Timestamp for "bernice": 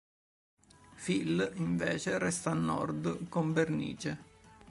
3.53-4.17